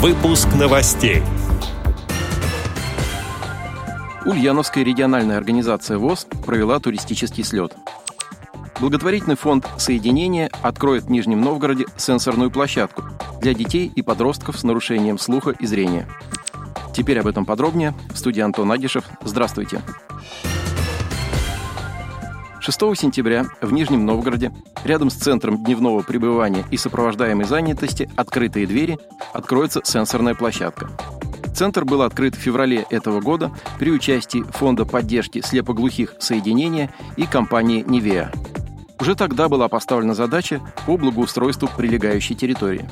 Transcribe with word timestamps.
Выпуск 0.00 0.48
новостей. 0.58 1.22
Ульяновская 4.24 4.82
региональная 4.82 5.36
организация 5.36 5.98
ВОЗ 5.98 6.26
провела 6.46 6.80
туристический 6.80 7.44
слет. 7.44 7.76
Благотворительный 8.80 9.36
фонд 9.36 9.68
«Соединение» 9.76 10.48
откроет 10.62 11.04
в 11.04 11.10
Нижнем 11.10 11.42
Новгороде 11.42 11.84
сенсорную 11.98 12.50
площадку 12.50 13.04
для 13.42 13.52
детей 13.52 13.92
и 13.94 14.00
подростков 14.00 14.58
с 14.58 14.62
нарушением 14.62 15.18
слуха 15.18 15.50
и 15.50 15.66
зрения. 15.66 16.08
Теперь 16.94 17.20
об 17.20 17.26
этом 17.26 17.44
подробнее. 17.44 17.92
В 18.08 18.16
студии 18.16 18.40
Антон 18.40 18.72
Агишев. 18.72 19.04
Здравствуйте. 19.22 19.82
6 22.70 22.96
сентября 22.96 23.46
в 23.60 23.72
Нижнем 23.72 24.06
Новгороде, 24.06 24.52
рядом 24.84 25.10
с 25.10 25.14
центром 25.14 25.64
дневного 25.64 26.02
пребывания 26.02 26.64
и 26.70 26.76
сопровождаемой 26.76 27.44
занятости 27.44 28.08
«Открытые 28.14 28.64
двери» 28.64 28.96
откроется 29.32 29.80
сенсорная 29.82 30.36
площадка. 30.36 30.88
Центр 31.52 31.84
был 31.84 32.02
открыт 32.02 32.36
в 32.36 32.38
феврале 32.38 32.86
этого 32.90 33.20
года 33.20 33.50
при 33.80 33.90
участии 33.90 34.44
Фонда 34.52 34.84
поддержки 34.84 35.40
слепоглухих 35.44 36.14
соединения 36.20 36.94
и 37.16 37.26
компании 37.26 37.84
«Невеа». 37.84 38.30
Уже 39.00 39.16
тогда 39.16 39.48
была 39.48 39.66
поставлена 39.68 40.14
задача 40.14 40.60
по 40.86 40.96
благоустройству 40.96 41.68
прилегающей 41.76 42.36
территории. 42.36 42.88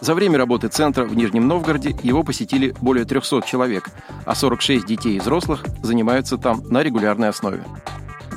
За 0.00 0.14
время 0.14 0.38
работы 0.38 0.68
центра 0.68 1.04
в 1.04 1.14
Нижнем 1.14 1.46
Новгороде 1.46 1.94
его 2.02 2.22
посетили 2.22 2.74
более 2.80 3.04
300 3.04 3.42
человек, 3.42 3.90
а 4.24 4.34
46 4.34 4.86
детей 4.86 5.16
и 5.16 5.20
взрослых 5.20 5.66
занимаются 5.82 6.38
там 6.38 6.62
на 6.70 6.82
регулярной 6.82 7.28
основе. 7.28 7.62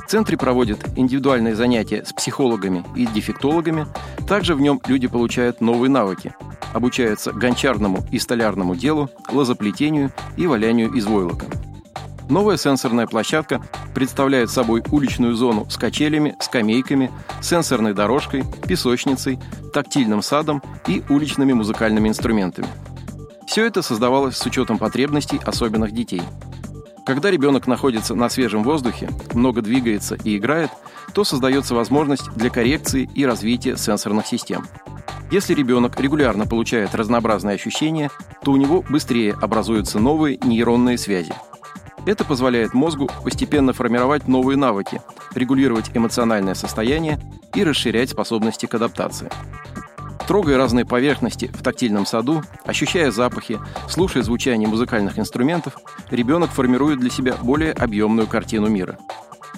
В 0.06 0.08
центре 0.08 0.36
проводят 0.36 0.78
индивидуальные 0.94 1.56
занятия 1.56 2.04
с 2.04 2.12
психологами 2.12 2.84
и 2.94 3.06
дефектологами. 3.06 3.88
Также 4.28 4.54
в 4.54 4.60
нем 4.60 4.80
люди 4.86 5.08
получают 5.08 5.60
новые 5.60 5.90
навыки. 5.90 6.32
Обучаются 6.72 7.32
гончарному 7.32 8.06
и 8.12 8.20
столярному 8.20 8.76
делу, 8.76 9.10
лозоплетению 9.32 10.12
и 10.36 10.46
валянию 10.46 10.92
из 10.92 11.06
войлока. 11.06 11.46
Новая 12.28 12.56
сенсорная 12.56 13.08
площадка 13.08 13.60
представляет 13.96 14.48
собой 14.48 14.84
уличную 14.92 15.34
зону 15.34 15.68
с 15.68 15.76
качелями, 15.76 16.36
скамейками, 16.38 17.10
сенсорной 17.42 17.92
дорожкой, 17.92 18.44
песочницей, 18.68 19.40
тактильным 19.74 20.22
садом 20.22 20.62
и 20.86 21.02
уличными 21.08 21.52
музыкальными 21.52 22.08
инструментами. 22.08 22.68
Все 23.48 23.66
это 23.66 23.82
создавалось 23.82 24.36
с 24.36 24.46
учетом 24.46 24.78
потребностей 24.78 25.40
особенных 25.44 25.90
детей– 25.90 26.22
когда 27.06 27.30
ребенок 27.30 27.68
находится 27.68 28.16
на 28.16 28.28
свежем 28.28 28.64
воздухе, 28.64 29.08
много 29.32 29.62
двигается 29.62 30.16
и 30.16 30.36
играет, 30.36 30.70
то 31.14 31.22
создается 31.22 31.74
возможность 31.74 32.28
для 32.32 32.50
коррекции 32.50 33.08
и 33.14 33.24
развития 33.24 33.76
сенсорных 33.76 34.26
систем. 34.26 34.66
Если 35.30 35.54
ребенок 35.54 35.98
регулярно 36.00 36.46
получает 36.46 36.94
разнообразные 36.96 37.54
ощущения, 37.54 38.10
то 38.42 38.50
у 38.50 38.56
него 38.56 38.84
быстрее 38.88 39.34
образуются 39.40 40.00
новые 40.00 40.38
нейронные 40.42 40.98
связи. 40.98 41.32
Это 42.06 42.24
позволяет 42.24 42.74
мозгу 42.74 43.08
постепенно 43.24 43.72
формировать 43.72 44.26
новые 44.26 44.56
навыки, 44.56 45.00
регулировать 45.34 45.90
эмоциональное 45.94 46.54
состояние 46.54 47.20
и 47.54 47.62
расширять 47.62 48.10
способности 48.10 48.66
к 48.66 48.74
адаптации. 48.74 49.30
Трогая 50.26 50.56
разные 50.56 50.84
поверхности 50.84 51.46
в 51.46 51.62
тактильном 51.62 52.04
саду, 52.04 52.42
ощущая 52.64 53.12
запахи, 53.12 53.60
слушая 53.88 54.24
звучание 54.24 54.68
музыкальных 54.68 55.18
инструментов, 55.18 55.76
ребенок 56.10 56.50
формирует 56.50 56.98
для 56.98 57.10
себя 57.10 57.36
более 57.40 57.72
объемную 57.72 58.26
картину 58.26 58.68
мира. 58.68 58.98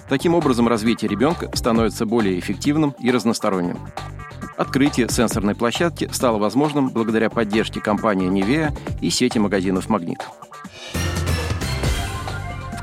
Таким 0.09 0.35
образом, 0.35 0.67
развитие 0.67 1.09
ребенка 1.09 1.49
становится 1.55 2.05
более 2.05 2.39
эффективным 2.39 2.95
и 2.99 3.11
разносторонним. 3.11 3.79
Открытие 4.57 5.09
сенсорной 5.09 5.55
площадки 5.55 6.09
стало 6.11 6.37
возможным 6.37 6.89
благодаря 6.89 7.29
поддержке 7.29 7.79
компании 7.79 8.27
«Невея» 8.27 8.75
и 9.01 9.09
сети 9.09 9.39
магазинов 9.39 9.89
«Магнит». 9.89 10.19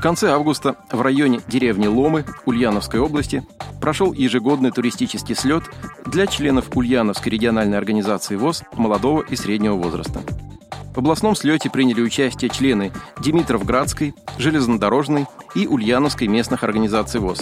Конце 0.07 0.31
августа 0.31 0.77
в 0.89 1.01
районе 1.01 1.41
деревни 1.49 1.85
Ломы 1.85 2.23
Ульяновской 2.45 3.01
области 3.01 3.45
прошел 3.81 4.13
ежегодный 4.13 4.71
туристический 4.71 5.35
слет 5.35 5.65
для 6.05 6.27
членов 6.27 6.69
Ульяновской 6.77 7.29
региональной 7.29 7.77
организации 7.77 8.37
ВОЗ 8.37 8.63
молодого 8.77 9.21
и 9.21 9.35
среднего 9.35 9.73
возраста. 9.75 10.21
В 10.95 10.99
областном 10.99 11.35
слете 11.35 11.69
приняли 11.69 11.99
участие 11.99 12.49
члены 12.49 12.93
Димитровградской, 13.19 14.15
Железнодорожной 14.37 15.25
и 15.55 15.67
Ульяновской 15.67 16.27
местных 16.29 16.63
организаций 16.63 17.19
ВОЗ. 17.19 17.41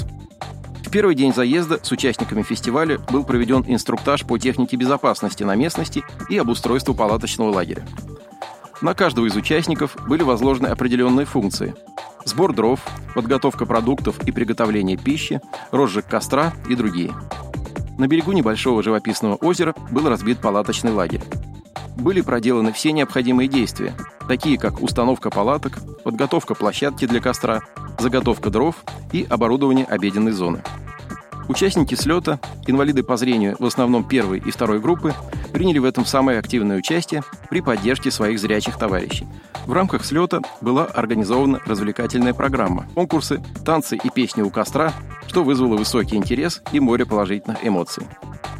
В 0.84 0.90
первый 0.90 1.14
день 1.14 1.36
заезда 1.36 1.80
с 1.84 1.92
участниками 1.92 2.42
фестиваля 2.42 2.98
был 2.98 3.26
проведен 3.26 3.64
инструктаж 3.68 4.26
по 4.26 4.40
технике 4.40 4.76
безопасности 4.76 5.44
на 5.44 5.54
местности 5.54 6.04
и 6.30 6.38
обустройству 6.40 6.96
палаточного 6.96 7.52
лагеря. 7.52 7.86
На 8.82 8.96
каждого 8.96 9.28
из 9.28 9.36
участников 9.36 9.96
были 10.08 10.24
возложены 10.24 10.66
определенные 10.66 11.28
функции– 11.28 11.76
сбор 12.26 12.54
дров, 12.54 12.82
подготовка 13.14 13.66
продуктов 13.66 14.22
и 14.28 14.32
приготовление 14.32 14.98
пищи, 14.98 15.40
розжиг 15.72 16.06
костра 16.08 16.54
и 16.68 16.76
другие. 16.76 17.14
На 17.98 18.08
берегу 18.08 18.34
небольшого 18.34 18.84
живописного 18.84 19.36
озера 19.36 19.74
был 19.92 20.10
разбит 20.10 20.40
палаточный 20.40 20.92
лагерь. 20.92 21.22
Были 21.96 22.20
проделаны 22.20 22.74
все 22.74 22.92
необходимые 22.92 23.48
действия, 23.48 23.96
такие 24.28 24.58
как 24.58 24.82
установка 24.82 25.30
палаток, 25.30 25.80
подготовка 26.04 26.56
площадки 26.56 27.08
для 27.08 27.22
костра, 27.22 27.62
заготовка 28.00 28.50
дров 28.50 28.76
и 29.14 29.26
оборудование 29.30 29.86
обеденной 29.86 30.34
зоны. 30.34 30.62
Участники 31.48 31.96
слета, 31.96 32.40
инвалиды 32.68 33.04
по 33.04 33.18
зрению 33.18 33.56
в 33.60 33.66
основном 33.66 34.04
первой 34.04 34.40
и 34.40 34.52
второй 34.52 34.80
группы, 34.80 35.14
приняли 35.56 35.80
в 35.80 35.86
этом 35.86 36.06
самое 36.06 36.38
активное 36.38 36.76
участие 36.76 37.24
при 37.50 37.62
поддержке 37.62 38.12
своих 38.12 38.40
зрячих 38.40 38.78
товарищей. 38.78 39.26
В 39.66 39.72
рамках 39.72 40.04
слета 40.04 40.42
была 40.60 40.84
организована 40.84 41.62
развлекательная 41.66 42.34
программа, 42.34 42.88
конкурсы, 42.94 43.42
танцы 43.64 43.96
и 43.96 44.10
песни 44.10 44.42
у 44.42 44.50
костра, 44.50 44.92
что 45.28 45.46
вызвало 45.46 45.78
высокий 45.78 46.18
интерес 46.18 46.62
и 46.74 46.82
море 46.82 47.06
положительных 47.06 47.66
эмоций. 47.66 48.06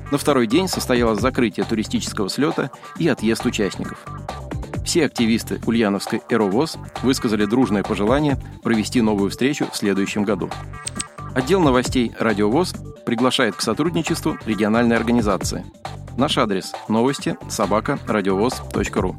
На 0.10 0.18
второй 0.18 0.48
день 0.48 0.70
состоялось 0.70 1.20
закрытие 1.20 1.66
туристического 1.66 2.30
слета 2.30 2.72
и 2.98 3.10
отъезд 3.10 3.46
участников. 3.46 4.06
Все 4.86 5.06
активисты 5.06 5.60
Ульяновской 5.66 6.22
«Эровоз» 6.30 6.78
высказали 7.04 7.44
дружное 7.44 7.84
пожелание 7.84 8.38
провести 8.64 9.02
новую 9.02 9.32
встречу 9.32 9.68
в 9.70 9.76
следующем 9.76 10.24
году. 10.24 10.50
Отдел 11.34 11.60
новостей 11.60 12.14
«Радиовоз» 12.18 12.74
приглашает 13.06 13.56
к 13.56 13.62
сотрудничеству 13.62 14.38
региональной 14.46 14.96
организации. 14.96 15.66
Наш 16.18 16.38
адрес– 16.38 16.74
новости 16.88 17.38
собака 17.50 18.00
радиовоз.ру. 18.08 19.16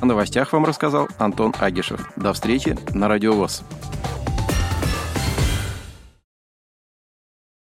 О 0.00 0.06
новостях 0.06 0.52
вам 0.52 0.64
рассказал 0.64 1.08
Антон 1.18 1.54
Агишев. 1.60 2.10
До 2.16 2.32
встречи 2.32 2.76
на 2.92 3.06
«Радиовоз». 3.06 3.62